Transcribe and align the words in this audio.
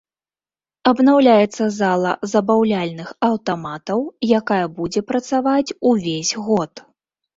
Абнаўляецца 0.91 1.63
зала 1.79 2.13
забаўляльных 2.33 3.07
аўтаматаў, 3.29 3.99
якая 4.41 4.61
будзе 4.81 5.01
працаваць 5.13 5.75
увесь 5.91 6.33
год. 6.49 6.73